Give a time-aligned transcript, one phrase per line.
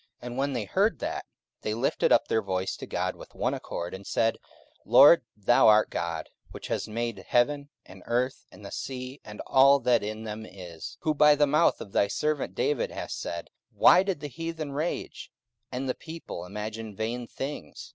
[0.01, 1.25] 44:004:024 And when they heard that,
[1.61, 4.39] they lifted up their voice to God with one accord, and said,
[4.83, 9.77] Lord, thou art God, which hast made heaven, and earth, and the sea, and all
[9.81, 13.51] that in them is: 44:004:025 Who by the mouth of thy servant David hast said,
[13.69, 15.31] Why did the heathen rage,
[15.71, 17.89] and the people imagine vain things?